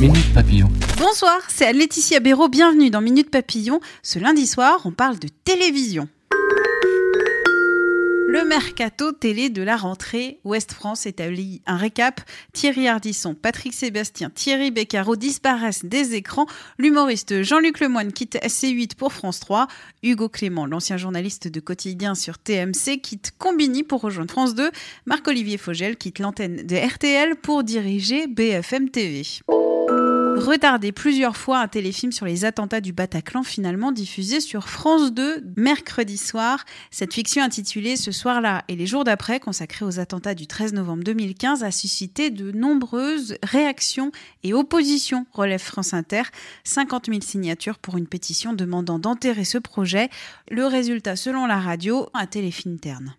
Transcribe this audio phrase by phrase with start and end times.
[0.00, 0.68] Minute Papillon.
[0.98, 3.80] Bonsoir, c'est Laetitia Béraud, bienvenue dans Minute Papillon.
[4.02, 6.08] Ce lundi soir, on parle de télévision.
[8.28, 12.20] Le mercato télé de la rentrée, Ouest France établit un récap.
[12.52, 16.46] Thierry Ardisson, Patrick Sébastien, Thierry Beccaro disparaissent des écrans.
[16.78, 19.68] L'humoriste Jean-Luc Lemoyne quitte SC8 pour France 3.
[20.02, 24.70] Hugo Clément, l'ancien journaliste de quotidien sur TMC, quitte Combini pour rejoindre France 2.
[25.06, 29.22] Marc-Olivier Fogel quitte l'antenne de RTL pour diriger BFM TV.
[30.36, 35.44] Retardé plusieurs fois un téléfilm sur les attentats du Bataclan, finalement diffusé sur France 2
[35.56, 36.64] mercredi soir.
[36.90, 41.04] Cette fiction intitulée Ce soir-là et les jours d'après, consacrée aux attentats du 13 novembre
[41.04, 44.10] 2015, a suscité de nombreuses réactions
[44.42, 46.22] et oppositions, relève France Inter.
[46.64, 50.10] 50 000 signatures pour une pétition demandant d'enterrer ce projet.
[50.50, 53.14] Le résultat, selon la radio, un téléfilm terne.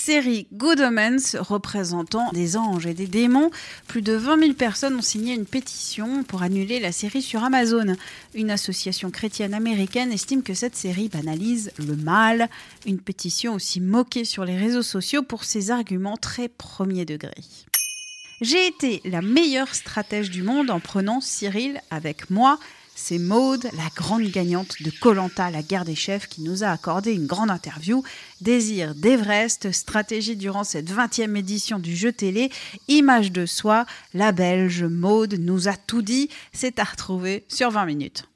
[0.00, 3.50] Série Good Omens représentant des anges et des démons.
[3.88, 7.96] Plus de 20 000 personnes ont signé une pétition pour annuler la série sur Amazon.
[8.32, 12.48] Une association chrétienne américaine estime que cette série banalise le mal.
[12.86, 17.34] Une pétition aussi moquée sur les réseaux sociaux pour ses arguments très premier degré.
[18.40, 22.60] J'ai été la meilleure stratège du monde en prenant Cyril avec moi.
[23.00, 27.14] C'est Maude, la grande gagnante de Colanta, la guerre des chefs, qui nous a accordé
[27.14, 28.02] une grande interview.
[28.40, 32.50] Désir d'Everest, stratégie durant cette 20e édition du jeu télé,
[32.88, 36.28] image de soi, la Belge Maude nous a tout dit.
[36.52, 38.28] C'est à retrouver sur 20 minutes.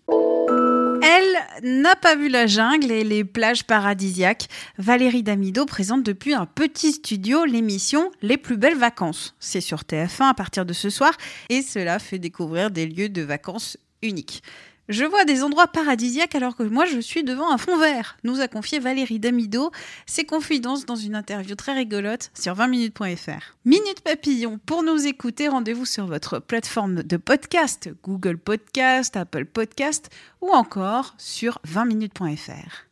[1.02, 4.48] Elle n'a pas vu la jungle et les plages paradisiaques.
[4.78, 9.34] Valérie Damido présente depuis un petit studio l'émission Les plus belles vacances.
[9.40, 11.12] C'est sur TF1 à partir de ce soir
[11.48, 14.42] et cela fait découvrir des lieux de vacances uniques.
[14.88, 18.40] Je vois des endroits paradisiaques alors que moi je suis devant un fond vert, nous
[18.40, 19.70] a confié Valérie Damido
[20.06, 23.56] ses confidences dans une interview très rigolote sur 20minutes.fr.
[23.64, 30.10] Minute Papillon, pour nous écouter, rendez-vous sur votre plateforme de podcast, Google Podcast, Apple Podcast
[30.40, 32.91] ou encore sur 20minutes.fr.